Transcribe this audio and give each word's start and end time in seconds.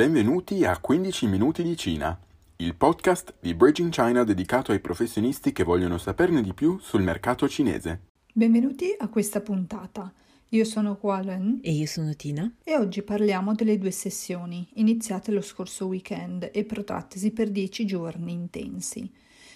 Benvenuti 0.00 0.64
a 0.64 0.78
15 0.78 1.26
minuti 1.26 1.62
di 1.62 1.76
Cina, 1.76 2.18
il 2.56 2.74
podcast 2.74 3.34
di 3.38 3.52
Bridging 3.52 3.92
China 3.92 4.24
dedicato 4.24 4.72
ai 4.72 4.80
professionisti 4.80 5.52
che 5.52 5.62
vogliono 5.62 5.98
saperne 5.98 6.40
di 6.40 6.54
più 6.54 6.78
sul 6.78 7.02
mercato 7.02 7.46
cinese. 7.46 8.06
Benvenuti 8.32 8.94
a 8.96 9.08
questa 9.08 9.42
puntata. 9.42 10.10
Io 10.48 10.64
sono 10.64 10.96
Gualen 10.98 11.58
E 11.60 11.72
io 11.72 11.84
sono 11.84 12.14
Tina. 12.14 12.50
e 12.64 12.78
oggi 12.78 13.02
parliamo 13.02 13.54
delle 13.54 13.76
due 13.76 13.90
sessioni 13.90 14.66
iniziate 14.76 15.32
lo 15.32 15.42
scorso 15.42 15.84
weekend 15.84 16.48
e 16.50 16.64
protrattesi 16.64 17.30
per 17.32 17.50
dieci 17.50 17.84
giorni 17.84 18.32
intensi. 18.32 19.12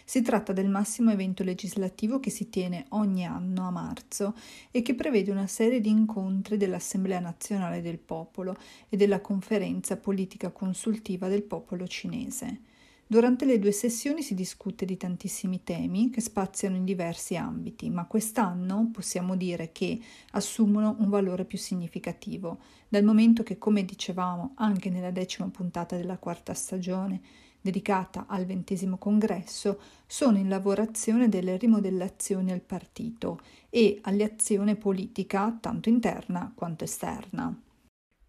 Si 0.06 0.20
tratta 0.20 0.52
del 0.52 0.68
massimo 0.68 1.10
evento 1.10 1.42
legislativo 1.42 2.20
che 2.20 2.28
si 2.28 2.50
tiene 2.50 2.84
ogni 2.90 3.24
anno 3.24 3.66
a 3.66 3.70
marzo 3.70 4.34
e 4.70 4.82
che 4.82 4.94
prevede 4.94 5.30
una 5.30 5.46
serie 5.46 5.80
di 5.80 5.88
incontri 5.88 6.58
dell'Assemblea 6.58 7.20
nazionale 7.20 7.80
del 7.80 7.98
popolo 7.98 8.54
e 8.90 8.98
della 8.98 9.22
conferenza 9.22 9.96
politica 9.96 10.50
consultiva 10.50 11.28
del 11.28 11.42
popolo 11.42 11.86
cinese. 11.86 12.60
Durante 13.06 13.44
le 13.46 13.58
due 13.58 13.72
sessioni 13.72 14.22
si 14.22 14.34
discute 14.34 14.84
di 14.84 14.96
tantissimi 14.96 15.62
temi 15.62 16.10
che 16.10 16.20
spaziano 16.20 16.76
in 16.76 16.84
diversi 16.84 17.36
ambiti, 17.36 17.88
ma 17.88 18.06
quest'anno 18.06 18.90
possiamo 18.92 19.36
dire 19.36 19.72
che 19.72 19.98
assumono 20.32 20.96
un 20.98 21.08
valore 21.08 21.44
più 21.44 21.58
significativo, 21.58 22.58
dal 22.88 23.04
momento 23.04 23.42
che, 23.42 23.58
come 23.58 23.84
dicevamo 23.84 24.52
anche 24.56 24.90
nella 24.90 25.10
decima 25.10 25.48
puntata 25.48 25.96
della 25.96 26.18
quarta 26.18 26.54
stagione, 26.54 27.20
dedicata 27.64 28.26
al 28.28 28.44
ventesimo 28.44 28.98
congresso, 28.98 29.80
sono 30.06 30.36
in 30.36 30.50
lavorazione 30.50 31.30
delle 31.30 31.56
rimodellazioni 31.56 32.52
al 32.52 32.60
partito 32.60 33.40
e 33.70 34.00
all'azione 34.02 34.76
politica 34.76 35.56
tanto 35.58 35.88
interna 35.88 36.52
quanto 36.54 36.84
esterna. 36.84 37.58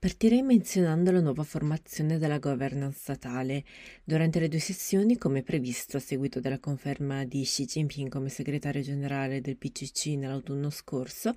Partirei 0.05 0.43
menzionando 0.43 1.09
la 1.09 1.19
nuova 1.19 1.41
formazione 1.41 2.19
della 2.19 2.37
governance 2.37 2.99
statale. 2.99 3.63
Durante 4.03 4.39
le 4.39 4.49
due 4.49 4.59
sessioni, 4.59 5.17
come 5.17 5.41
previsto 5.41 5.97
a 5.97 5.99
seguito 5.99 6.39
della 6.39 6.59
conferma 6.59 7.25
di 7.25 7.41
Xi 7.41 7.65
Jinping 7.65 8.09
come 8.09 8.29
segretario 8.29 8.83
generale 8.83 9.41
del 9.41 9.57
PCC 9.57 10.09
nell'autunno 10.09 10.69
scorso, 10.69 11.33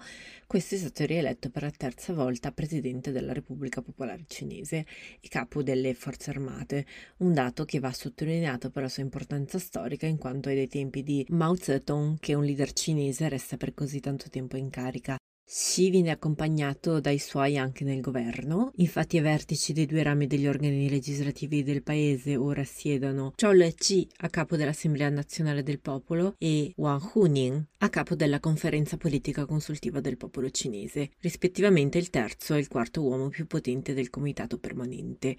questo 0.46 0.74
è 0.74 0.78
stato 0.78 1.06
rieletto 1.06 1.48
per 1.48 1.62
la 1.62 1.70
terza 1.70 2.12
volta 2.12 2.52
presidente 2.52 3.11
della 3.11 3.33
Repubblica 3.33 3.80
Popolare 3.80 4.24
Cinese 4.27 4.84
e 5.19 5.28
capo 5.30 5.62
delle 5.62 5.94
forze 5.94 6.28
armate, 6.28 6.84
un 7.20 7.33
dato 7.33 7.64
che 7.64 7.78
va 7.78 7.91
sottolineato 7.91 8.69
per 8.69 8.83
la 8.83 8.91
sua 8.91 9.02
importanza 9.02 9.58
storica 9.58 10.05
in 10.05 10.19
quanto 10.19 10.50
è 10.50 10.55
dei 10.55 10.69
tempi 10.69 11.02
di 11.02 11.24
Mao 11.30 11.55
Zedong 11.55 12.19
che 12.20 12.34
un 12.34 12.44
leader 12.44 12.70
cinese 12.74 13.30
resta 13.30 13.56
per 13.56 13.72
così 13.72 14.00
tanto 14.00 14.28
tempo 14.28 14.58
in 14.58 14.69
carica. 14.69 15.16
Xi 15.50 15.88
viene 15.88 16.10
accompagnato 16.10 17.00
dai 17.00 17.18
suoi 17.18 17.56
anche 17.56 17.82
nel 17.82 18.02
governo, 18.02 18.70
infatti 18.77 19.16
ai 19.16 19.22
vertici 19.22 19.72
dei 19.72 19.86
due 19.86 20.02
rami 20.02 20.27
degli 20.27 20.46
organi 20.46 20.90
legislativi 20.90 21.62
del 21.62 21.82
paese 21.82 22.36
ora 22.36 22.64
siedono 22.64 23.32
Zhou 23.34 23.52
Leqi 23.52 24.06
a 24.18 24.28
capo 24.28 24.56
dell'Assemblea 24.56 25.08
Nazionale 25.08 25.62
del 25.62 25.80
Popolo 25.80 26.34
e 26.36 26.74
Wang 26.77 27.00
Huning 27.14 27.64
a 27.78 27.88
capo 27.88 28.14
della 28.14 28.40
Conferenza 28.40 28.98
Politica 28.98 29.46
Consultiva 29.46 30.00
del 30.00 30.18
Popolo 30.18 30.50
Cinese, 30.50 31.12
rispettivamente 31.20 31.96
il 31.96 32.10
terzo 32.10 32.52
e 32.52 32.58
il 32.58 32.68
quarto 32.68 33.00
uomo 33.00 33.30
più 33.30 33.46
potente 33.46 33.94
del 33.94 34.10
Comitato 34.10 34.58
Permanente. 34.58 35.34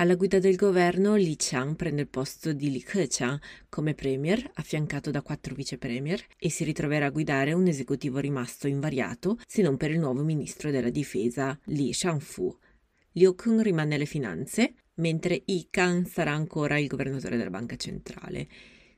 Alla 0.00 0.14
guida 0.14 0.38
del 0.38 0.54
governo 0.54 1.16
Li 1.16 1.34
Qiang 1.34 1.74
prende 1.74 2.02
il 2.02 2.08
posto 2.08 2.52
di 2.52 2.70
Li 2.70 2.84
Keqiang 2.84 3.40
come 3.68 3.94
premier, 3.94 4.48
affiancato 4.54 5.10
da 5.10 5.22
quattro 5.22 5.56
vice 5.56 5.76
premier, 5.76 6.24
e 6.38 6.50
si 6.50 6.62
ritroverà 6.62 7.06
a 7.06 7.10
guidare 7.10 7.52
un 7.52 7.66
esecutivo 7.66 8.20
rimasto 8.20 8.68
invariato, 8.68 9.40
se 9.44 9.60
non 9.60 9.76
per 9.76 9.90
il 9.90 9.98
nuovo 9.98 10.22
ministro 10.22 10.70
della 10.70 10.90
difesa 10.90 11.58
Li 11.64 11.92
Shangfu. 11.92 12.56
Liu 13.14 13.34
Kung 13.34 13.60
rimane 13.60 13.96
alle 13.96 14.04
finanze, 14.04 14.74
mentre 14.98 15.42
Yi 15.44 15.66
Kang 15.68 16.06
sarà 16.06 16.30
ancora 16.30 16.78
il 16.78 16.86
governatore 16.86 17.36
della 17.36 17.50
banca 17.50 17.74
centrale. 17.74 18.46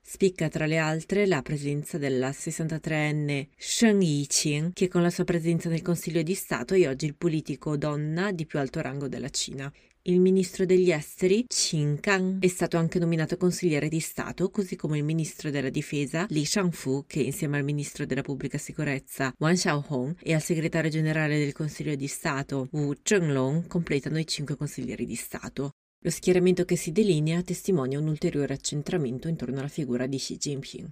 Spicca 0.02 0.50
tra 0.50 0.66
le 0.66 0.76
altre 0.76 1.26
la 1.26 1.40
presenza 1.40 1.96
della 1.96 2.28
63enne 2.28 3.48
Sheng 3.56 4.02
Yiqing, 4.02 4.72
che 4.74 4.88
con 4.88 5.00
la 5.00 5.10
sua 5.10 5.24
presenza 5.24 5.70
nel 5.70 5.80
Consiglio 5.80 6.20
di 6.20 6.34
Stato 6.34 6.74
è 6.74 6.86
oggi 6.86 7.06
il 7.06 7.14
politico 7.14 7.78
donna 7.78 8.32
di 8.32 8.44
più 8.44 8.58
alto 8.58 8.82
rango 8.82 9.08
della 9.08 9.30
Cina. 9.30 9.72
Il 10.04 10.18
ministro 10.18 10.64
degli 10.64 10.90
esteri, 10.90 11.44
Qin 11.46 12.00
Kang, 12.00 12.42
è 12.42 12.48
stato 12.48 12.78
anche 12.78 12.98
nominato 12.98 13.36
consigliere 13.36 13.88
di 13.88 14.00
Stato, 14.00 14.48
così 14.48 14.74
come 14.74 14.96
il 14.96 15.04
ministro 15.04 15.50
della 15.50 15.68
difesa, 15.68 16.24
Li 16.30 16.46
Shangfu, 16.46 17.04
che 17.06 17.20
insieme 17.20 17.58
al 17.58 17.64
ministro 17.64 18.06
della 18.06 18.22
pubblica 18.22 18.56
sicurezza, 18.56 19.30
Wang 19.36 19.56
Xiaohong, 19.56 20.16
e 20.22 20.32
al 20.32 20.40
segretario 20.40 20.88
generale 20.88 21.38
del 21.38 21.52
Consiglio 21.52 21.94
di 21.96 22.06
Stato, 22.06 22.68
Wu 22.72 22.94
Zhenglong, 23.02 23.66
completano 23.66 24.18
i 24.18 24.26
cinque 24.26 24.56
consiglieri 24.56 25.04
di 25.04 25.16
Stato. 25.16 25.72
Lo 26.02 26.10
schieramento 26.10 26.64
che 26.64 26.76
si 26.76 26.92
delinea 26.92 27.42
testimonia 27.42 27.98
un 27.98 28.08
ulteriore 28.08 28.54
accentramento 28.54 29.28
intorno 29.28 29.58
alla 29.58 29.68
figura 29.68 30.06
di 30.06 30.16
Xi 30.16 30.38
Jinping. 30.38 30.88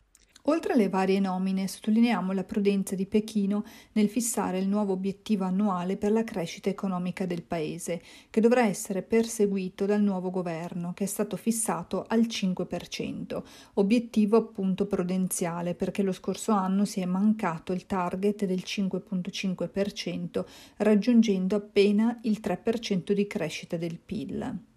Oltre 0.48 0.72
alle 0.72 0.88
varie 0.88 1.20
nomine, 1.20 1.69
sottolineiamo 1.69 2.32
la 2.32 2.42
prudenza 2.42 2.94
di 2.94 3.04
Pechino 3.04 3.64
nel 3.92 4.09
fissare 4.09 4.59
il 4.59 4.66
nuovo 4.66 4.94
obiettivo 4.94 5.44
annuale 5.44 5.98
per 5.98 6.10
la 6.10 6.25
crescita 6.25 6.70
economica 6.70 7.26
del 7.26 7.42
paese, 7.42 8.00
che 8.31 8.41
dovrà 8.41 8.64
essere 8.64 9.03
perseguito 9.03 9.84
dal 9.84 10.00
nuovo 10.00 10.31
governo, 10.31 10.94
che 10.94 11.04
è 11.04 11.06
stato 11.06 11.36
fissato 11.36 12.06
al 12.09 12.20
5%, 12.20 13.42
obiettivo 13.75 14.38
appunto 14.38 14.86
prudenziale 14.86 15.75
perché 15.75 16.03
lo 16.03 16.12
scorso 16.12 16.53
anno 16.53 16.86
si 16.86 17.00
è 17.00 17.04
mancato 17.04 17.75
il 17.75 17.84
target 17.84 18.47
del 18.47 18.62
5.5%, 18.65 20.47
raggiungendo 20.78 21.56
appena 21.56 22.20
il 22.22 22.41
3% 22.42 23.12
di 23.12 23.26
crescita 23.26 23.76
del 23.76 23.98
PIL. 23.98 24.68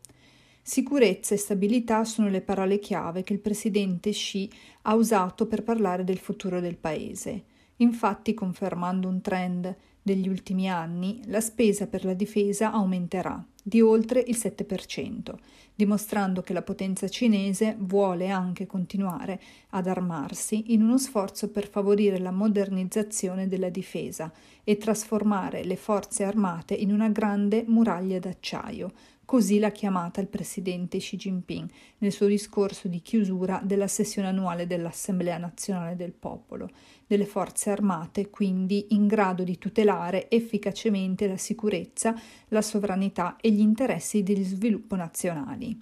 Sicurezza 0.71 1.33
e 1.33 1.37
stabilità 1.37 2.05
sono 2.05 2.29
le 2.29 2.39
parole 2.39 2.79
chiave 2.79 3.23
che 3.23 3.33
il 3.33 3.39
presidente 3.39 4.11
Xi 4.11 4.49
ha 4.83 4.95
usato 4.95 5.45
per 5.45 5.63
parlare 5.63 6.05
del 6.05 6.17
futuro 6.17 6.61
del 6.61 6.77
paese. 6.77 7.43
Infatti, 7.75 8.33
confermando 8.33 9.09
un 9.09 9.19
trend 9.19 9.75
degli 10.01 10.29
ultimi 10.29 10.69
anni, 10.69 11.23
la 11.25 11.41
spesa 11.41 11.87
per 11.87 12.05
la 12.05 12.13
difesa 12.13 12.71
aumenterà 12.71 13.45
di 13.61 13.81
oltre 13.81 14.23
il 14.25 14.37
7%, 14.37 15.33
dimostrando 15.75 16.41
che 16.41 16.53
la 16.53 16.61
potenza 16.61 17.09
cinese 17.09 17.75
vuole 17.77 18.29
anche 18.29 18.65
continuare 18.65 19.41
ad 19.71 19.87
armarsi 19.87 20.71
in 20.71 20.83
uno 20.83 20.97
sforzo 20.97 21.49
per 21.49 21.67
favorire 21.67 22.17
la 22.17 22.31
modernizzazione 22.31 23.49
della 23.49 23.69
difesa 23.69 24.31
e 24.63 24.77
trasformare 24.77 25.65
le 25.65 25.75
forze 25.75 26.23
armate 26.23 26.75
in 26.75 26.93
una 26.93 27.09
grande 27.09 27.65
muraglia 27.67 28.19
d'acciaio, 28.19 28.93
Così 29.31 29.59
l'ha 29.59 29.71
chiamata 29.71 30.19
il 30.19 30.27
presidente 30.27 30.97
Xi 30.97 31.15
Jinping 31.15 31.69
nel 31.99 32.11
suo 32.11 32.25
discorso 32.25 32.89
di 32.89 33.01
chiusura 33.01 33.61
della 33.63 33.87
sessione 33.87 34.27
annuale 34.27 34.67
dell'Assemblea 34.67 35.37
nazionale 35.37 35.95
del 35.95 36.11
popolo, 36.11 36.69
delle 37.07 37.25
forze 37.25 37.69
armate 37.69 38.29
quindi 38.29 38.87
in 38.89 39.07
grado 39.07 39.43
di 39.43 39.57
tutelare 39.57 40.29
efficacemente 40.29 41.29
la 41.29 41.37
sicurezza, 41.37 42.13
la 42.49 42.61
sovranità 42.61 43.37
e 43.39 43.51
gli 43.51 43.61
interessi 43.61 44.21
di 44.21 44.43
sviluppo 44.43 44.97
nazionali. 44.97 45.81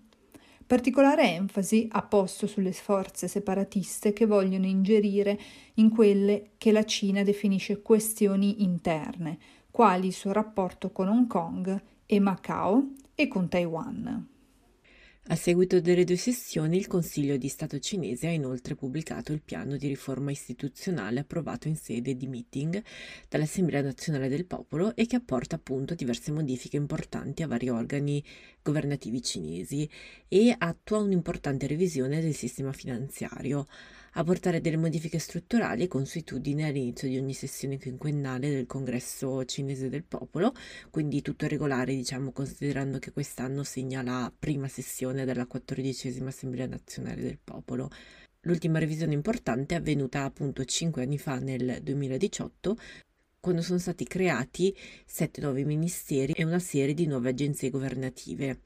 Particolare 0.67 1.33
enfasi 1.33 1.87
ha 1.93 2.03
posto 2.03 2.45
sulle 2.45 2.71
forze 2.73 3.27
separatiste 3.27 4.13
che 4.13 4.27
vogliono 4.27 4.67
ingerire 4.67 5.39
in 5.73 5.89
quelle 5.89 6.51
che 6.59 6.71
la 6.71 6.85
Cina 6.85 7.23
definisce 7.23 7.81
questioni 7.81 8.61
interne, 8.61 9.39
quali 9.71 10.05
il 10.05 10.13
suo 10.13 10.33
rapporto 10.33 10.91
con 10.91 11.07
Hong 11.07 11.25
Kong 11.25 11.81
e 12.11 12.19
Macao 12.19 12.95
e 13.13 13.27
con 13.27 13.47
Taiwan. 13.47 14.27
A 15.31 15.35
seguito 15.35 15.79
delle 15.79 16.05
due 16.05 16.15
sessioni, 16.15 16.75
il 16.75 16.87
Consiglio 16.87 17.37
di 17.37 17.47
Stato 17.49 17.77
cinese 17.77 18.25
ha 18.25 18.31
inoltre 18.31 18.73
pubblicato 18.73 19.31
il 19.31 19.43
piano 19.43 19.77
di 19.77 19.87
riforma 19.87 20.31
istituzionale 20.31 21.19
approvato 21.19 21.67
in 21.67 21.75
sede 21.75 22.15
di 22.15 22.25
meeting 22.25 22.81
dall'Assemblea 23.27 23.83
nazionale 23.83 24.27
del 24.27 24.47
popolo 24.47 24.95
e 24.95 25.05
che 25.05 25.17
apporta 25.17 25.57
appunto 25.57 25.93
diverse 25.93 26.31
modifiche 26.31 26.77
importanti 26.77 27.43
a 27.43 27.47
vari 27.47 27.69
organi 27.69 28.25
governativi 28.63 29.21
cinesi 29.21 29.87
e 30.27 30.55
attua 30.57 30.97
un'importante 30.97 31.67
revisione 31.67 32.21
del 32.21 32.33
sistema 32.33 32.71
finanziario 32.71 33.67
a 34.13 34.23
portare 34.23 34.61
delle 34.61 34.77
modifiche 34.77 35.19
strutturali 35.19 35.83
e 35.83 35.87
consuetudini 35.87 36.63
all'inizio 36.63 37.07
di 37.07 37.17
ogni 37.17 37.33
sessione 37.33 37.79
quinquennale 37.79 38.49
del 38.49 38.65
congresso 38.65 39.45
cinese 39.45 39.89
del 39.89 40.03
popolo, 40.03 40.53
quindi 40.89 41.21
tutto 41.21 41.47
regolare, 41.47 41.95
diciamo, 41.95 42.31
considerando 42.31 42.99
che 42.99 43.11
quest'anno 43.11 43.63
segna 43.63 44.01
la 44.01 44.31
prima 44.37 44.67
sessione 44.67 45.25
della 45.25 45.45
quattordicesima 45.45 46.29
Assemblea 46.29 46.67
nazionale 46.67 47.21
del 47.21 47.39
popolo. 47.43 47.89
L'ultima 48.41 48.79
revisione 48.79 49.13
importante 49.13 49.75
è 49.75 49.77
avvenuta 49.77 50.23
appunto 50.23 50.63
cinque 50.63 51.03
anni 51.03 51.17
fa, 51.17 51.39
nel 51.39 51.79
2018, 51.81 52.77
quando 53.39 53.61
sono 53.61 53.79
stati 53.79 54.05
creati 54.05 54.75
sette 55.05 55.41
nuovi 55.41 55.65
ministeri 55.65 56.33
e 56.33 56.43
una 56.43 56.59
serie 56.59 56.93
di 56.93 57.05
nuove 57.05 57.29
agenzie 57.29 57.69
governative. 57.69 58.61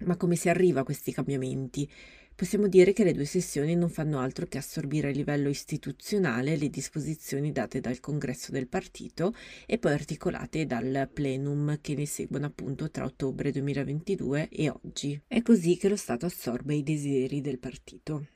Ma 0.00 0.16
come 0.16 0.36
si 0.36 0.48
arriva 0.48 0.80
a 0.80 0.84
questi 0.84 1.12
cambiamenti? 1.12 1.88
Possiamo 2.34 2.66
dire 2.66 2.92
che 2.92 3.04
le 3.04 3.12
due 3.12 3.24
sessioni 3.24 3.76
non 3.76 3.88
fanno 3.88 4.18
altro 4.18 4.46
che 4.46 4.58
assorbire 4.58 5.08
a 5.08 5.12
livello 5.12 5.48
istituzionale 5.48 6.56
le 6.56 6.70
disposizioni 6.70 7.52
date 7.52 7.80
dal 7.80 8.00
congresso 8.00 8.50
del 8.50 8.68
partito 8.68 9.34
e 9.66 9.78
poi 9.78 9.92
articolate 9.92 10.66
dal 10.66 11.08
plenum 11.12 11.78
che 11.80 11.94
ne 11.94 12.06
seguono 12.06 12.46
appunto 12.46 12.90
tra 12.90 13.04
ottobre 13.04 13.52
2022 13.52 14.48
e 14.48 14.70
oggi. 14.70 15.20
È 15.26 15.42
così 15.42 15.76
che 15.76 15.88
lo 15.88 15.96
Stato 15.96 16.26
assorbe 16.26 16.74
i 16.74 16.82
desideri 16.82 17.40
del 17.40 17.58
partito. 17.58 18.26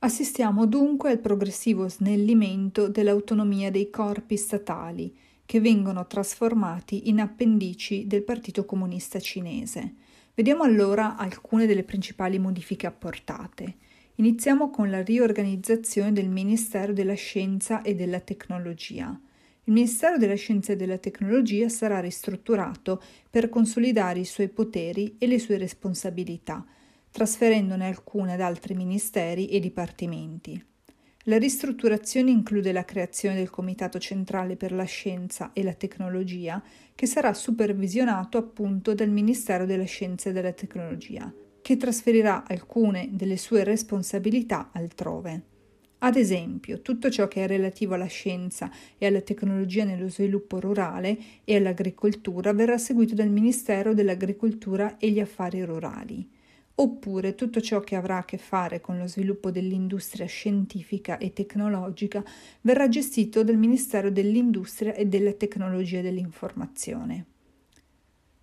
Assistiamo 0.00 0.66
dunque 0.66 1.10
al 1.10 1.18
progressivo 1.18 1.88
snellimento 1.88 2.88
dell'autonomia 2.88 3.70
dei 3.70 3.88
corpi 3.88 4.36
statali 4.36 5.16
che 5.46 5.60
vengono 5.60 6.06
trasformati 6.06 7.08
in 7.08 7.20
appendici 7.20 8.06
del 8.06 8.22
Partito 8.22 8.66
Comunista 8.66 9.18
Cinese. 9.18 9.94
Vediamo 10.36 10.64
allora 10.64 11.16
alcune 11.16 11.64
delle 11.64 11.84
principali 11.84 12.40
modifiche 12.40 12.88
apportate. 12.88 13.76
Iniziamo 14.16 14.68
con 14.68 14.90
la 14.90 15.00
riorganizzazione 15.00 16.10
del 16.10 16.28
Ministero 16.28 16.92
della 16.92 17.14
Scienza 17.14 17.82
e 17.82 17.94
della 17.94 18.18
Tecnologia. 18.18 19.16
Il 19.62 19.72
Ministero 19.72 20.18
della 20.18 20.34
Scienza 20.34 20.72
e 20.72 20.76
della 20.76 20.98
Tecnologia 20.98 21.68
sarà 21.68 22.00
ristrutturato 22.00 23.00
per 23.30 23.48
consolidare 23.48 24.18
i 24.18 24.24
suoi 24.24 24.48
poteri 24.48 25.14
e 25.18 25.28
le 25.28 25.38
sue 25.38 25.56
responsabilità, 25.56 26.66
trasferendone 27.12 27.86
alcune 27.86 28.32
ad 28.32 28.40
altri 28.40 28.74
ministeri 28.74 29.46
e 29.46 29.60
dipartimenti. 29.60 30.73
La 31.26 31.38
ristrutturazione 31.38 32.30
include 32.30 32.70
la 32.70 32.84
creazione 32.84 33.36
del 33.36 33.48
Comitato 33.48 33.98
Centrale 33.98 34.56
per 34.56 34.72
la 34.72 34.84
Scienza 34.84 35.54
e 35.54 35.62
la 35.62 35.72
Tecnologia, 35.72 36.62
che 36.94 37.06
sarà 37.06 37.32
supervisionato 37.32 38.36
appunto 38.36 38.92
dal 38.92 39.08
Ministero 39.08 39.64
della 39.64 39.84
Scienza 39.84 40.28
e 40.28 40.34
della 40.34 40.52
Tecnologia, 40.52 41.32
che 41.62 41.78
trasferirà 41.78 42.44
alcune 42.46 43.08
delle 43.12 43.38
sue 43.38 43.64
responsabilità 43.64 44.68
altrove. 44.70 45.42
Ad 46.00 46.16
esempio, 46.16 46.82
tutto 46.82 47.08
ciò 47.08 47.26
che 47.26 47.44
è 47.44 47.46
relativo 47.46 47.94
alla 47.94 48.04
scienza 48.04 48.70
e 48.98 49.06
alla 49.06 49.22
tecnologia 49.22 49.84
nello 49.84 50.10
sviluppo 50.10 50.60
rurale 50.60 51.16
e 51.44 51.56
all'agricoltura 51.56 52.52
verrà 52.52 52.76
seguito 52.76 53.14
dal 53.14 53.30
Ministero 53.30 53.94
dell'Agricoltura 53.94 54.98
e 54.98 55.08
gli 55.08 55.20
Affari 55.20 55.64
Rurali 55.64 56.28
oppure 56.76 57.34
tutto 57.34 57.60
ciò 57.60 57.80
che 57.80 57.94
avrà 57.94 58.18
a 58.18 58.24
che 58.24 58.38
fare 58.38 58.80
con 58.80 58.98
lo 58.98 59.06
sviluppo 59.06 59.50
dell'industria 59.50 60.26
scientifica 60.26 61.18
e 61.18 61.32
tecnologica 61.32 62.22
verrà 62.62 62.88
gestito 62.88 63.44
dal 63.44 63.56
Ministero 63.56 64.10
dell'Industria 64.10 64.94
e 64.94 65.06
della 65.06 65.32
Tecnologia 65.32 66.00
dell'Informazione. 66.00 67.33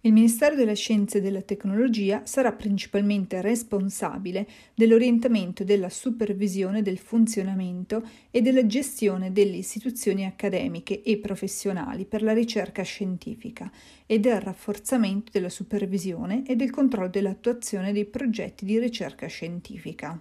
Il 0.04 0.14
Ministero 0.14 0.56
della 0.56 0.74
Scienza 0.74 1.20
e 1.20 1.22
della 1.22 1.44
Tecnologia 1.44 2.26
sarà 2.26 2.54
principalmente 2.54 3.40
responsabile 3.40 4.48
dell'orientamento 4.74 5.64
della 5.64 5.90
supervisione 5.90 6.82
del 6.82 6.98
funzionamento 6.98 8.04
e 8.32 8.42
della 8.42 8.66
gestione 8.66 9.32
delle 9.32 9.58
istituzioni 9.58 10.26
accademiche 10.26 11.04
e 11.04 11.20
professionali 11.20 12.06
per 12.06 12.24
la 12.24 12.34
ricerca 12.34 12.82
scientifica 12.82 13.72
e 14.08 14.20
del 14.20 14.42
rafforzamento 14.42 15.30
della 15.32 15.50
supervisione 15.50 16.48
e 16.48 16.56
del 16.56 16.72
controllo 16.72 17.08
dell'attuazione 17.08 17.94
dei 17.94 18.06
progetti 18.06 18.66
di 18.66 18.80
ricerca 18.80 19.28
scientifica. 19.28 20.20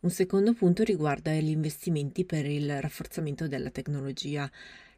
Un 0.00 0.10
secondo 0.10 0.52
punto 0.52 0.82
riguarda 0.82 1.30
gli 1.34 1.50
investimenti 1.50 2.24
per 2.24 2.44
il 2.44 2.80
rafforzamento 2.80 3.46
della 3.46 3.70
tecnologia. 3.70 4.50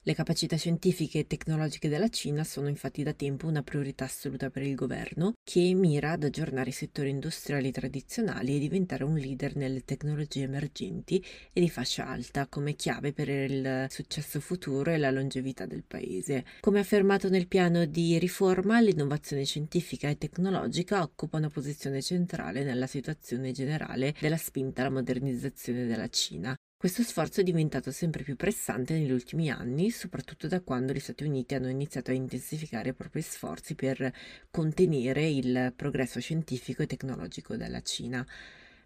Le 0.04 0.14
capacità 0.14 0.56
scientifiche 0.56 1.20
e 1.20 1.26
tecnologiche 1.28 1.88
della 1.88 2.08
Cina 2.08 2.42
sono 2.42 2.66
infatti 2.66 3.04
da 3.04 3.12
tempo 3.12 3.46
una 3.46 3.62
priorità 3.62 4.06
assoluta 4.06 4.50
per 4.50 4.64
il 4.64 4.74
governo, 4.74 5.34
che 5.44 5.74
mira 5.74 6.10
ad 6.10 6.24
aggiornare 6.24 6.70
i 6.70 6.72
settori 6.72 7.10
industriali 7.10 7.70
tradizionali 7.70 8.56
e 8.56 8.58
diventare 8.58 9.04
un 9.04 9.14
leader 9.14 9.54
nelle 9.54 9.84
tecnologie 9.84 10.42
emergenti 10.42 11.24
e 11.52 11.60
di 11.60 11.70
fascia 11.70 12.08
alta, 12.08 12.48
come 12.48 12.74
chiave 12.74 13.12
per 13.12 13.28
il 13.28 13.86
successo 13.90 14.40
futuro 14.40 14.90
e 14.90 14.98
la 14.98 15.12
longevità 15.12 15.66
del 15.66 15.84
paese. 15.86 16.46
Come 16.58 16.80
affermato 16.80 17.28
nel 17.28 17.46
piano 17.46 17.84
di 17.84 18.18
riforma, 18.18 18.80
l'innovazione 18.80 19.44
scientifica 19.44 20.08
e 20.08 20.18
tecnologica 20.18 21.00
occupa 21.02 21.36
una 21.36 21.48
posizione 21.48 22.02
centrale 22.02 22.64
nella 22.64 22.88
situazione 22.88 23.52
generale 23.52 24.16
della 24.18 24.36
spinta 24.36 24.80
alla 24.80 24.90
modernizzazione 24.90 25.86
della 25.86 26.08
Cina. 26.08 26.56
Questo 26.82 27.04
sforzo 27.04 27.40
è 27.40 27.44
diventato 27.44 27.92
sempre 27.92 28.24
più 28.24 28.34
pressante 28.34 28.94
negli 28.94 29.12
ultimi 29.12 29.52
anni, 29.52 29.92
soprattutto 29.92 30.48
da 30.48 30.60
quando 30.62 30.92
gli 30.92 30.98
Stati 30.98 31.22
Uniti 31.22 31.54
hanno 31.54 31.68
iniziato 31.68 32.10
a 32.10 32.14
intensificare 32.14 32.88
i 32.88 32.92
propri 32.92 33.22
sforzi 33.22 33.76
per 33.76 34.12
contenere 34.50 35.28
il 35.28 35.72
progresso 35.76 36.18
scientifico 36.18 36.82
e 36.82 36.88
tecnologico 36.88 37.54
della 37.54 37.82
Cina. 37.82 38.26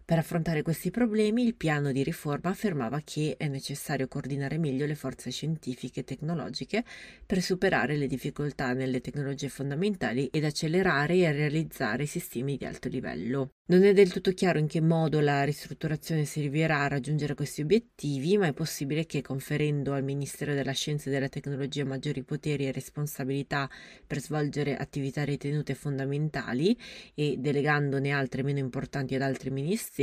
Per 0.09 0.17
affrontare 0.17 0.61
questi 0.61 0.89
problemi, 0.89 1.43
il 1.45 1.55
piano 1.55 1.91
di 1.91 2.01
riforma 2.01 2.51
affermava 2.51 3.01
che 3.03 3.35
è 3.37 3.49
necessario 3.49 4.07
coordinare 4.07 4.57
meglio 4.57 4.85
le 4.85 4.95
forze 4.95 5.31
scientifiche 5.31 5.99
e 5.99 6.03
tecnologiche 6.05 6.85
per 7.25 7.41
superare 7.41 7.97
le 7.97 8.07
difficoltà 8.07 8.71
nelle 8.71 9.01
tecnologie 9.01 9.49
fondamentali 9.49 10.27
ed 10.27 10.45
accelerare 10.45 11.17
e 11.17 11.31
realizzare 11.33 12.05
sistemi 12.05 12.55
di 12.55 12.63
alto 12.63 12.87
livello. 12.87 13.49
Non 13.69 13.83
è 13.83 13.91
del 13.91 14.13
tutto 14.13 14.31
chiaro 14.31 14.59
in 14.59 14.67
che 14.67 14.79
modo 14.79 15.19
la 15.19 15.43
ristrutturazione 15.43 16.23
servirà 16.23 16.83
a 16.83 16.87
raggiungere 16.87 17.35
questi 17.35 17.59
obiettivi, 17.59 18.37
ma 18.37 18.47
è 18.47 18.53
possibile 18.53 19.05
che 19.05 19.21
conferendo 19.21 19.91
al 19.91 20.05
Ministero 20.05 20.53
della 20.53 20.71
Scienza 20.71 21.09
e 21.09 21.11
della 21.11 21.27
Tecnologia 21.27 21.83
maggiori 21.83 22.23
poteri 22.23 22.65
e 22.65 22.71
responsabilità 22.71 23.69
per 24.07 24.21
svolgere 24.21 24.77
attività 24.77 25.25
ritenute 25.25 25.75
fondamentali 25.75 26.79
e 27.13 27.35
delegandone 27.37 28.11
altre 28.11 28.41
meno 28.41 28.59
importanti 28.59 29.15
ad 29.15 29.21
altri 29.21 29.49
ministeri, 29.49 29.96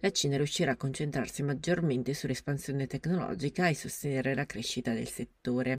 la 0.00 0.10
Cina 0.10 0.36
riuscirà 0.36 0.72
a 0.72 0.76
concentrarsi 0.76 1.42
maggiormente 1.42 2.14
sull'espansione 2.14 2.86
tecnologica 2.86 3.68
e 3.68 3.74
sostenere 3.74 4.34
la 4.34 4.46
crescita 4.46 4.92
del 4.92 5.08
settore. 5.08 5.76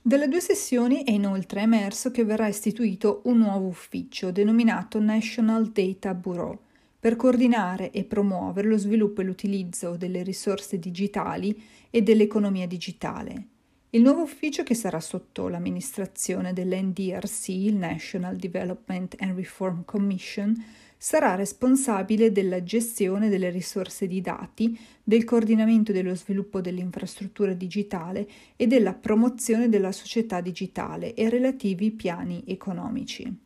Dalle 0.00 0.28
due 0.28 0.40
sessioni 0.40 1.04
è 1.04 1.10
inoltre 1.12 1.60
emerso 1.60 2.10
che 2.10 2.24
verrà 2.24 2.48
istituito 2.48 3.22
un 3.24 3.38
nuovo 3.38 3.66
ufficio 3.66 4.30
denominato 4.30 5.00
National 5.00 5.70
Data 5.70 6.12
Bureau 6.14 6.58
per 6.98 7.16
coordinare 7.16 7.90
e 7.90 8.04
promuovere 8.04 8.68
lo 8.68 8.78
sviluppo 8.78 9.20
e 9.20 9.24
l'utilizzo 9.24 9.96
delle 9.96 10.22
risorse 10.22 10.78
digitali 10.78 11.60
e 11.90 12.02
dell'economia 12.02 12.66
digitale. 12.66 13.46
Il 13.90 14.02
nuovo 14.02 14.22
ufficio 14.22 14.62
che 14.62 14.74
sarà 14.74 15.00
sotto 15.00 15.48
l'amministrazione 15.48 16.52
dell'NDRC, 16.52 17.48
il 17.48 17.76
National 17.76 18.36
Development 18.36 19.14
and 19.18 19.36
Reform 19.36 19.84
Commission, 19.84 20.54
sarà 21.02 21.34
responsabile 21.34 22.30
della 22.30 22.62
gestione 22.62 23.28
delle 23.28 23.50
risorse 23.50 24.06
di 24.06 24.20
dati, 24.20 24.78
del 25.02 25.24
coordinamento 25.24 25.90
dello 25.90 26.14
sviluppo 26.14 26.60
dell'infrastruttura 26.60 27.54
digitale 27.54 28.28
e 28.54 28.68
della 28.68 28.94
promozione 28.94 29.68
della 29.68 29.90
società 29.90 30.40
digitale 30.40 31.14
e 31.14 31.28
relativi 31.28 31.90
piani 31.90 32.44
economici. 32.46 33.36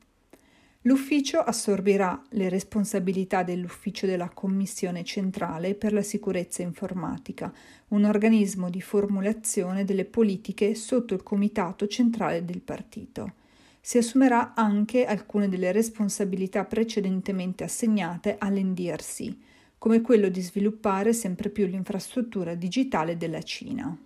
L'ufficio 0.83 1.39
assorbirà 1.39 2.23
le 2.33 2.51
responsabilità 2.51 3.43
dell'ufficio 3.43 4.05
della 4.05 4.29
Commissione 4.29 5.03
centrale 5.03 5.75
per 5.75 5.95
la 5.95 6.03
sicurezza 6.03 6.61
informatica, 6.61 7.51
un 7.89 8.05
organismo 8.05 8.69
di 8.69 8.83
formulazione 8.83 9.87
delle 9.87 10.05
politiche 10.05 10.75
sotto 10.75 11.15
il 11.15 11.23
Comitato 11.23 11.87
centrale 11.87 12.45
del 12.45 12.61
partito 12.61 13.45
si 13.87 13.99
assumerà 13.99 14.55
anche 14.55 15.05
alcune 15.05 15.49
delle 15.49 15.71
responsabilità 15.71 16.65
precedentemente 16.65 17.63
assegnate 17.63 18.35
all'NDRC, 18.37 19.37
come 19.79 20.01
quello 20.01 20.29
di 20.29 20.41
sviluppare 20.41 21.13
sempre 21.13 21.51
più 21.51 21.67
l'infrastruttura 21.67 22.57
digitale 22.57 23.17
della 23.17 23.43
Cina. 23.43 23.97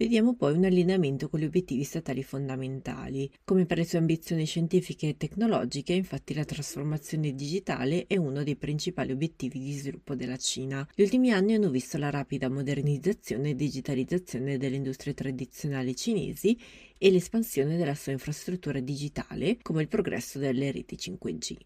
Vediamo 0.00 0.36
poi 0.36 0.54
un 0.54 0.64
allineamento 0.64 1.28
con 1.28 1.40
gli 1.40 1.44
obiettivi 1.44 1.82
statali 1.82 2.22
fondamentali. 2.22 3.28
Come 3.44 3.66
per 3.66 3.78
le 3.78 3.84
sue 3.84 3.98
ambizioni 3.98 4.46
scientifiche 4.46 5.08
e 5.08 5.16
tecnologiche, 5.16 5.92
infatti 5.92 6.34
la 6.34 6.44
trasformazione 6.44 7.34
digitale 7.34 8.06
è 8.06 8.16
uno 8.16 8.44
dei 8.44 8.54
principali 8.54 9.10
obiettivi 9.10 9.58
di 9.58 9.72
sviluppo 9.72 10.14
della 10.14 10.36
Cina. 10.36 10.88
Gli 10.94 11.02
ultimi 11.02 11.32
anni 11.32 11.54
hanno 11.54 11.68
visto 11.68 11.98
la 11.98 12.10
rapida 12.10 12.48
modernizzazione 12.48 13.50
e 13.50 13.54
digitalizzazione 13.56 14.56
delle 14.56 14.76
industrie 14.76 15.14
tradizionali 15.14 15.96
cinesi 15.96 16.56
e 16.98 17.10
l'espansione 17.10 17.76
della 17.76 17.94
sua 17.94 18.12
infrastruttura 18.12 18.80
digitale, 18.80 19.58
come 19.62 19.82
il 19.82 19.88
progresso 19.88 20.38
delle 20.38 20.72
reti 20.72 20.96
5G. 20.96 21.56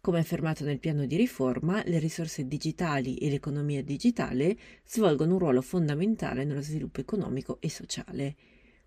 Come 0.00 0.18
affermato 0.18 0.64
nel 0.64 0.80
piano 0.80 1.06
di 1.06 1.16
riforma, 1.16 1.80
le 1.86 2.00
risorse 2.00 2.48
digitali 2.48 3.16
e 3.18 3.30
l'economia 3.30 3.84
digitale 3.84 4.56
svolgono 4.84 5.34
un 5.34 5.38
ruolo 5.38 5.62
fondamentale 5.62 6.44
nello 6.44 6.60
sviluppo 6.60 7.00
economico 7.00 7.58
e 7.60 7.70
sociale. 7.70 8.34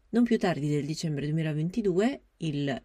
Non 0.10 0.24
più 0.24 0.38
tardi 0.38 0.68
del 0.68 0.86
dicembre 0.86 1.26
2022, 1.28 2.22
il 2.38 2.84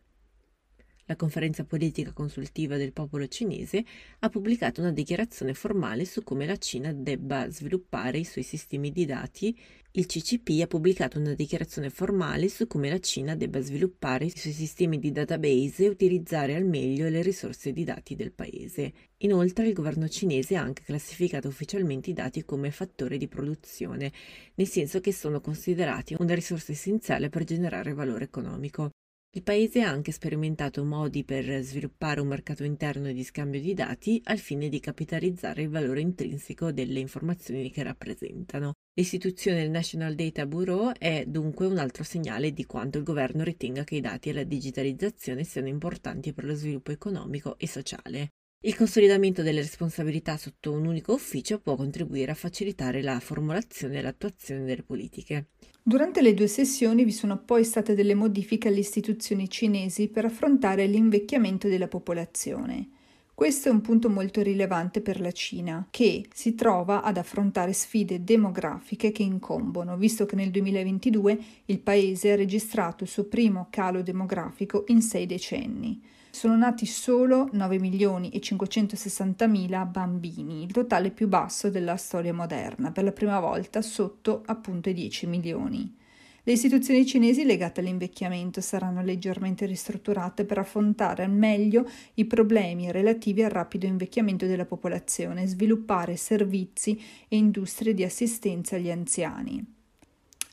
La 1.10 1.16
conferenza 1.16 1.64
politica 1.64 2.12
consultiva 2.12 2.76
del 2.76 2.92
popolo 2.92 3.26
cinese 3.26 3.84
ha 4.20 4.28
pubblicato 4.28 4.80
una 4.80 4.92
dichiarazione 4.92 5.54
formale 5.54 6.04
su 6.04 6.22
come 6.22 6.46
la 6.46 6.56
Cina 6.56 6.92
debba 6.92 7.50
sviluppare 7.50 8.18
i 8.18 8.24
suoi 8.24 8.44
sistemi 8.44 8.92
di 8.92 9.06
dati. 9.06 9.58
Il 9.90 10.06
CCP 10.06 10.60
ha 10.62 10.68
pubblicato 10.68 11.18
una 11.18 11.34
dichiarazione 11.34 11.90
formale 11.90 12.48
su 12.48 12.68
come 12.68 12.88
la 12.88 13.00
Cina 13.00 13.34
debba 13.34 13.60
sviluppare 13.60 14.26
i 14.26 14.32
suoi 14.32 14.52
sistemi 14.52 15.00
di 15.00 15.10
database 15.10 15.86
e 15.86 15.88
utilizzare 15.88 16.54
al 16.54 16.64
meglio 16.64 17.08
le 17.08 17.22
risorse 17.22 17.72
di 17.72 17.82
dati 17.82 18.14
del 18.14 18.30
paese. 18.30 18.92
Inoltre 19.22 19.66
il 19.66 19.74
governo 19.74 20.06
cinese 20.06 20.54
ha 20.54 20.62
anche 20.62 20.84
classificato 20.84 21.48
ufficialmente 21.48 22.10
i 22.10 22.12
dati 22.12 22.44
come 22.44 22.70
fattore 22.70 23.16
di 23.16 23.26
produzione, 23.26 24.12
nel 24.54 24.68
senso 24.68 25.00
che 25.00 25.12
sono 25.12 25.40
considerati 25.40 26.14
una 26.20 26.34
risorsa 26.36 26.70
essenziale 26.70 27.30
per 27.30 27.42
generare 27.42 27.94
valore 27.94 28.22
economico. 28.26 28.92
Il 29.32 29.44
paese 29.44 29.82
ha 29.82 29.88
anche 29.88 30.10
sperimentato 30.10 30.84
modi 30.84 31.22
per 31.22 31.62
sviluppare 31.62 32.20
un 32.20 32.26
mercato 32.26 32.64
interno 32.64 33.12
di 33.12 33.22
scambio 33.22 33.60
di 33.60 33.74
dati 33.74 34.20
al 34.24 34.38
fine 34.38 34.68
di 34.68 34.80
capitalizzare 34.80 35.62
il 35.62 35.68
valore 35.68 36.00
intrinseco 36.00 36.72
delle 36.72 36.98
informazioni 36.98 37.70
che 37.70 37.84
rappresentano. 37.84 38.72
L'istituzione 38.92 39.58
del 39.58 39.70
National 39.70 40.16
Data 40.16 40.46
Bureau 40.46 40.90
è 40.98 41.26
dunque 41.28 41.66
un 41.66 41.78
altro 41.78 42.02
segnale 42.02 42.52
di 42.52 42.66
quanto 42.66 42.98
il 42.98 43.04
governo 43.04 43.44
ritenga 43.44 43.84
che 43.84 43.94
i 43.94 44.00
dati 44.00 44.30
e 44.30 44.32
la 44.32 44.42
digitalizzazione 44.42 45.44
siano 45.44 45.68
importanti 45.68 46.32
per 46.32 46.44
lo 46.44 46.54
sviluppo 46.54 46.90
economico 46.90 47.56
e 47.56 47.68
sociale. 47.68 48.32
Il 48.62 48.76
consolidamento 48.76 49.40
delle 49.40 49.62
responsabilità 49.62 50.36
sotto 50.36 50.70
un 50.70 50.84
unico 50.84 51.14
ufficio 51.14 51.60
può 51.60 51.76
contribuire 51.76 52.32
a 52.32 52.34
facilitare 52.34 53.00
la 53.00 53.18
formulazione 53.18 53.96
e 53.98 54.02
l'attuazione 54.02 54.66
delle 54.66 54.82
politiche. 54.82 55.46
Durante 55.82 56.20
le 56.20 56.34
due 56.34 56.46
sessioni 56.46 57.04
vi 57.04 57.10
sono 57.10 57.38
poi 57.42 57.64
state 57.64 57.94
delle 57.94 58.14
modifiche 58.14 58.68
alle 58.68 58.80
istituzioni 58.80 59.48
cinesi 59.48 60.08
per 60.08 60.26
affrontare 60.26 60.84
l'invecchiamento 60.84 61.68
della 61.68 61.88
popolazione. 61.88 62.88
Questo 63.32 63.70
è 63.70 63.72
un 63.72 63.80
punto 63.80 64.10
molto 64.10 64.42
rilevante 64.42 65.00
per 65.00 65.22
la 65.22 65.32
Cina, 65.32 65.86
che 65.90 66.28
si 66.30 66.54
trova 66.54 67.02
ad 67.02 67.16
affrontare 67.16 67.72
sfide 67.72 68.22
demografiche 68.24 69.10
che 69.10 69.22
incombono, 69.22 69.96
visto 69.96 70.26
che 70.26 70.36
nel 70.36 70.50
2022 70.50 71.38
il 71.64 71.80
paese 71.80 72.32
ha 72.32 72.36
registrato 72.36 73.04
il 73.04 73.08
suo 73.08 73.24
primo 73.24 73.68
calo 73.70 74.02
demografico 74.02 74.84
in 74.88 75.00
sei 75.00 75.24
decenni. 75.24 76.02
Sono 76.32 76.56
nati 76.56 76.86
solo 76.86 77.48
9 77.52 77.78
milioni 77.80 78.30
e 78.30 78.40
560 78.40 79.46
mila 79.48 79.84
bambini, 79.84 80.62
il 80.62 80.70
totale 80.70 81.10
più 81.10 81.26
basso 81.26 81.70
della 81.70 81.96
storia 81.96 82.32
moderna, 82.32 82.92
per 82.92 83.04
la 83.04 83.12
prima 83.12 83.40
volta 83.40 83.82
sotto 83.82 84.42
appunto 84.46 84.88
i 84.88 84.94
10 84.94 85.26
milioni. 85.26 85.96
Le 86.44 86.52
istituzioni 86.52 87.04
cinesi 87.04 87.44
legate 87.44 87.80
all'invecchiamento 87.80 88.60
saranno 88.60 89.02
leggermente 89.02 89.66
ristrutturate 89.66 90.44
per 90.44 90.58
affrontare 90.58 91.24
al 91.24 91.32
meglio 91.32 91.86
i 92.14 92.24
problemi 92.24 92.90
relativi 92.92 93.42
al 93.42 93.50
rapido 93.50 93.86
invecchiamento 93.86 94.46
della 94.46 94.64
popolazione 94.64 95.42
e 95.42 95.46
sviluppare 95.48 96.16
servizi 96.16 96.98
e 97.28 97.36
industrie 97.36 97.92
di 97.92 98.04
assistenza 98.04 98.76
agli 98.76 98.90
anziani. 98.90 99.79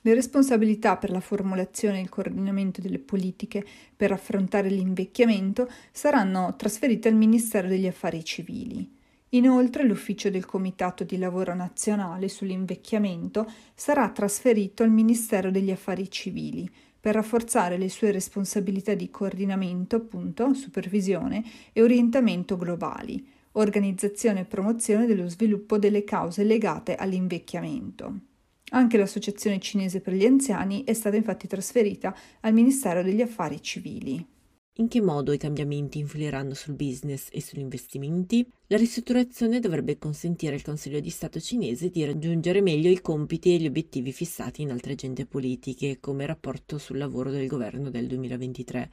Le 0.07 0.13
responsabilità 0.13 0.95
per 0.95 1.11
la 1.11 1.19
formulazione 1.19 1.97
e 1.97 2.01
il 2.01 2.07
coordinamento 2.07 2.79
delle 2.79 2.97
politiche 2.97 3.61
per 3.93 4.13
affrontare 4.13 4.69
l'invecchiamento 4.69 5.69
saranno 5.91 6.55
trasferite 6.55 7.09
al 7.09 7.15
Ministero 7.15 7.67
degli 7.67 7.87
Affari 7.87 8.23
Civili. 8.23 8.89
Inoltre 9.31 9.83
l'ufficio 9.83 10.29
del 10.29 10.45
Comitato 10.45 11.03
di 11.03 11.17
Lavoro 11.17 11.53
Nazionale 11.53 12.29
sull'invecchiamento 12.29 13.51
sarà 13.75 14.07
trasferito 14.07 14.81
al 14.81 14.91
Ministero 14.91 15.51
degli 15.51 15.71
Affari 15.71 16.09
Civili 16.09 16.71
per 16.97 17.15
rafforzare 17.15 17.77
le 17.77 17.89
sue 17.89 18.11
responsabilità 18.11 18.93
di 18.93 19.11
coordinamento, 19.11 19.97
appunto, 19.97 20.53
supervisione 20.53 21.43
e 21.73 21.81
orientamento 21.81 22.55
globali, 22.55 23.27
organizzazione 23.51 24.39
e 24.39 24.45
promozione 24.45 25.05
dello 25.05 25.27
sviluppo 25.27 25.77
delle 25.77 26.05
cause 26.05 26.45
legate 26.45 26.95
all'invecchiamento. 26.95 28.26
Anche 28.71 28.97
l'Associazione 28.97 29.59
cinese 29.59 30.01
per 30.01 30.13
gli 30.13 30.25
anziani 30.25 30.83
è 30.83 30.93
stata 30.93 31.15
infatti 31.15 31.47
trasferita 31.47 32.15
al 32.41 32.53
Ministero 32.53 33.01
degli 33.01 33.21
Affari 33.21 33.61
Civili. 33.61 34.35
In 34.79 34.89
che 34.89 35.01
modo 35.01 35.31
i 35.31 35.37
cambiamenti 35.37 35.99
influiranno 35.99 36.53
sul 36.53 36.75
business 36.75 37.29
e 37.31 37.41
sugli 37.41 37.61
investimenti? 37.61 38.47
La 38.67 38.77
ristrutturazione 38.77 39.59
dovrebbe 39.59 39.97
consentire 39.97 40.53
al 40.53 40.61
Consiglio 40.61 40.99
di 40.99 41.09
Stato 41.09 41.39
cinese 41.39 41.89
di 41.89 42.05
raggiungere 42.05 42.61
meglio 42.61 42.91
i 42.91 43.01
compiti 43.01 43.55
e 43.55 43.57
gli 43.57 43.65
obiettivi 43.65 44.11
fissati 44.11 44.61
in 44.61 44.71
altre 44.71 44.91
agende 44.91 45.25
politiche, 45.25 45.99
come 45.99 46.25
rapporto 46.25 46.77
sul 46.77 46.97
lavoro 46.97 47.31
del 47.31 47.47
governo 47.47 47.89
del 47.89 48.05
2023 48.05 48.91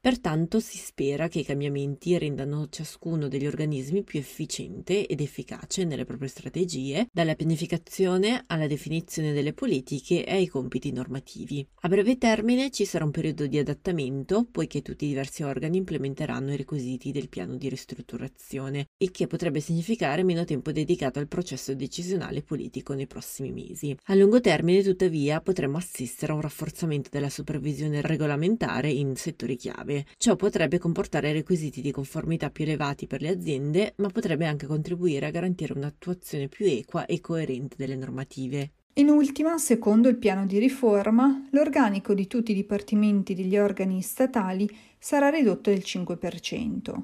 Pertanto 0.00 0.60
si 0.60 0.78
spera 0.78 1.26
che 1.26 1.40
i 1.40 1.44
cambiamenti 1.44 2.16
rendano 2.18 2.68
ciascuno 2.70 3.26
degli 3.26 3.46
organismi 3.46 4.04
più 4.04 4.20
efficiente 4.20 5.06
ed 5.06 5.20
efficace 5.20 5.84
nelle 5.84 6.04
proprie 6.04 6.28
strategie, 6.28 7.08
dalla 7.12 7.34
pianificazione 7.34 8.44
alla 8.46 8.68
definizione 8.68 9.32
delle 9.32 9.52
politiche 9.52 10.24
e 10.24 10.34
ai 10.34 10.46
compiti 10.46 10.92
normativi. 10.92 11.66
A 11.80 11.88
breve 11.88 12.16
termine 12.16 12.70
ci 12.70 12.84
sarà 12.84 13.04
un 13.04 13.10
periodo 13.10 13.46
di 13.48 13.58
adattamento, 13.58 14.46
poiché 14.48 14.82
tutti 14.82 15.04
i 15.04 15.08
diversi 15.08 15.42
organi 15.42 15.78
implementeranno 15.78 16.52
i 16.52 16.56
requisiti 16.56 17.10
del 17.10 17.28
piano 17.28 17.56
di 17.56 17.68
ristrutturazione, 17.68 18.86
il 18.98 19.10
che 19.10 19.26
potrebbe 19.26 19.58
significare 19.58 20.22
meno 20.22 20.44
tempo 20.44 20.70
dedicato 20.70 21.18
al 21.18 21.26
processo 21.26 21.74
decisionale 21.74 22.42
politico 22.42 22.94
nei 22.94 23.08
prossimi 23.08 23.50
mesi. 23.50 23.96
A 24.04 24.14
lungo 24.14 24.40
termine, 24.40 24.82
tuttavia, 24.82 25.40
potremmo 25.40 25.76
assistere 25.76 26.32
a 26.32 26.36
un 26.36 26.42
rafforzamento 26.42 27.08
della 27.10 27.28
supervisione 27.28 28.00
regolamentare 28.00 28.90
in 28.90 29.16
settori 29.16 29.56
chiave 29.56 29.87
grave. 29.88 30.04
Ciò 30.18 30.36
potrebbe 30.36 30.78
comportare 30.78 31.32
requisiti 31.32 31.80
di 31.80 31.90
conformità 31.90 32.50
più 32.50 32.64
elevati 32.64 33.06
per 33.06 33.22
le 33.22 33.30
aziende, 33.30 33.94
ma 33.96 34.08
potrebbe 34.08 34.46
anche 34.46 34.66
contribuire 34.66 35.26
a 35.26 35.30
garantire 35.30 35.72
un'attuazione 35.72 36.48
più 36.48 36.66
equa 36.66 37.06
e 37.06 37.20
coerente 37.20 37.76
delle 37.78 37.96
normative. 37.96 38.72
In 38.94 39.08
ultima, 39.08 39.56
secondo 39.58 40.08
il 40.08 40.16
piano 40.16 40.44
di 40.44 40.58
riforma, 40.58 41.46
l'organico 41.50 42.14
di 42.14 42.26
tutti 42.26 42.50
i 42.50 42.54
dipartimenti 42.54 43.34
degli 43.34 43.56
organi 43.56 44.02
statali 44.02 44.68
sarà 44.98 45.30
ridotto 45.30 45.70
del 45.70 45.82
5%. 45.84 47.02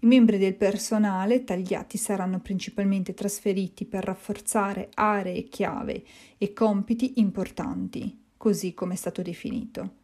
I 0.00 0.06
membri 0.06 0.38
del 0.38 0.54
personale 0.54 1.44
tagliati 1.44 1.96
saranno 1.96 2.40
principalmente 2.40 3.14
trasferiti 3.14 3.86
per 3.86 4.04
rafforzare 4.04 4.90
aree 4.94 5.44
chiave 5.44 6.02
e 6.36 6.52
compiti 6.52 7.14
importanti, 7.16 8.24
così 8.36 8.74
come 8.74 8.94
è 8.94 8.96
stato 8.96 9.22
definito. 9.22 10.02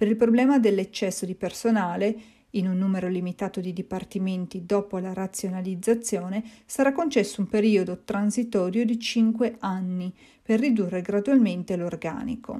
Per 0.00 0.08
il 0.08 0.16
problema 0.16 0.58
dell'eccesso 0.58 1.26
di 1.26 1.34
personale, 1.34 2.16
in 2.52 2.66
un 2.66 2.78
numero 2.78 3.06
limitato 3.06 3.60
di 3.60 3.74
dipartimenti 3.74 4.64
dopo 4.64 4.96
la 4.96 5.12
razionalizzazione, 5.12 6.42
sarà 6.64 6.92
concesso 6.92 7.42
un 7.42 7.48
periodo 7.48 8.00
transitorio 8.02 8.86
di 8.86 8.98
5 8.98 9.56
anni 9.58 10.10
per 10.40 10.58
ridurre 10.58 11.02
gradualmente 11.02 11.76
l'organico. 11.76 12.58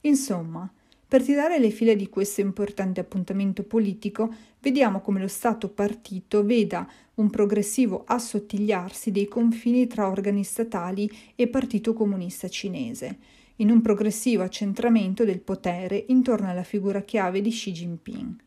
Insomma, 0.00 0.68
per 1.06 1.22
tirare 1.22 1.60
le 1.60 1.70
file 1.70 1.94
di 1.94 2.08
questo 2.08 2.40
importante 2.40 2.98
appuntamento 2.98 3.62
politico, 3.62 4.34
vediamo 4.58 5.00
come 5.00 5.20
lo 5.20 5.28
Stato 5.28 5.68
partito 5.68 6.44
veda 6.44 6.84
un 7.14 7.30
progressivo 7.30 8.02
assottigliarsi 8.04 9.12
dei 9.12 9.28
confini 9.28 9.86
tra 9.86 10.08
organi 10.08 10.42
statali 10.42 11.08
e 11.36 11.46
Partito 11.46 11.92
Comunista 11.92 12.48
Cinese, 12.48 13.18
in 13.56 13.70
un 13.70 13.80
progressivo 13.80 14.42
accentramento 14.42 15.24
del 15.24 15.40
potere 15.40 16.04
intorno 16.08 16.48
alla 16.48 16.62
figura 16.62 17.02
chiave 17.02 17.40
di 17.40 17.50
Xi 17.50 17.72
Jinping. 17.72 18.44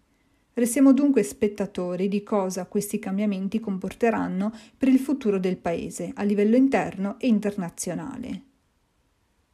Restiamo 0.53 0.91
dunque 0.93 1.23
spettatori 1.23 2.07
di 2.07 2.21
cosa 2.21 2.65
questi 2.65 2.99
cambiamenti 2.99 3.59
comporteranno 3.59 4.51
per 4.77 4.89
il 4.89 4.99
futuro 4.99 5.39
del 5.39 5.57
Paese 5.57 6.11
a 6.13 6.23
livello 6.23 6.57
interno 6.57 7.17
e 7.17 7.27
internazionale. 7.27 8.41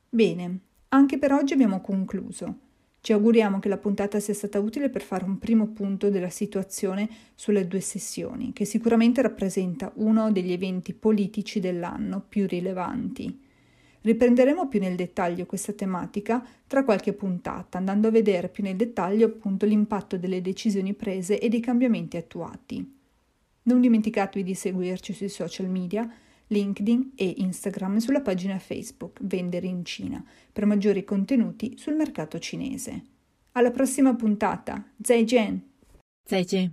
Bene, 0.10 0.60
anche 0.90 1.18
per 1.18 1.32
oggi 1.32 1.54
abbiamo 1.54 1.82
concluso. 1.82 2.60
Ci 3.02 3.14
auguriamo 3.14 3.60
che 3.60 3.70
la 3.70 3.78
puntata 3.78 4.20
sia 4.20 4.34
stata 4.34 4.60
utile 4.60 4.90
per 4.90 5.04
fare 5.04 5.26
un 5.26 5.38
primo 5.38 5.68
punto 5.68 6.10
della 6.10 6.32
situazione 6.32 7.08
sulle 7.36 7.68
due 7.68 7.82
sessioni, 7.82 8.52
che 8.52 8.66
sicuramente 8.66 9.22
rappresenta 9.22 9.92
uno 9.98 10.32
degli 10.32 10.52
eventi 10.52 10.94
politici 10.94 11.60
dell'anno 11.60 12.26
più 12.28 12.48
rilevanti. 12.48 13.45
Riprenderemo 14.06 14.68
più 14.68 14.80
nel 14.80 14.96
dettaglio 14.96 15.48
questa 15.48 15.74
tematica 15.74 16.46
tra 16.68 16.84
qualche 16.84 17.14
puntata, 17.14 17.80
andando 17.80 18.08
a 18.08 18.12
vedere 18.12 18.50
più 18.50 18.62
nel 18.62 18.76
dettaglio 18.76 19.26
appunto 19.26 19.66
l'impatto 19.66 20.16
delle 20.16 20.44
decisioni 20.44 20.94
prese 20.94 21.40
e 21.40 21.50
dei 21.50 21.60
cambiamenti 21.60 22.16
attuati. 22.16 23.00
Non 23.64 23.82
dimenticatevi 23.82 24.44
di 24.44 24.54
seguirci 24.54 25.12
sui 25.12 25.28
social 25.28 25.68
media, 25.70 26.08
LinkedIn 26.48 27.14
e 27.16 27.34
Instagram 27.38 27.96
e 27.96 28.00
sulla 28.00 28.22
pagina 28.22 28.60
Facebook 28.60 29.18
Vendere 29.24 29.66
in 29.66 29.84
Cina 29.84 30.24
per 30.54 30.68
maggiori 30.68 31.04
contenuti 31.04 31.74
sul 31.76 31.96
mercato 31.96 32.38
cinese. 32.38 33.02
Alla 33.54 33.72
prossima 33.72 34.14
puntata. 34.14 34.88
Zaijian! 35.02 35.60
Zaijian! 36.24 36.72